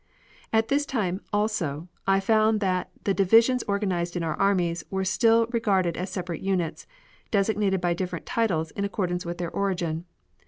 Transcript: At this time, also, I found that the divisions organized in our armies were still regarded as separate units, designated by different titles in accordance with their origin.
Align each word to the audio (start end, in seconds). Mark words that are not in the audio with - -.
At 0.51 0.69
this 0.69 0.87
time, 0.87 1.21
also, 1.31 1.87
I 2.07 2.19
found 2.19 2.59
that 2.59 2.89
the 3.03 3.13
divisions 3.13 3.61
organized 3.67 4.15
in 4.15 4.23
our 4.23 4.33
armies 4.33 4.83
were 4.89 5.05
still 5.05 5.45
regarded 5.51 5.95
as 5.95 6.09
separate 6.09 6.41
units, 6.41 6.87
designated 7.29 7.81
by 7.81 7.93
different 7.93 8.25
titles 8.25 8.71
in 8.71 8.83
accordance 8.83 9.27
with 9.27 9.37
their 9.37 9.51
origin. 9.51 10.05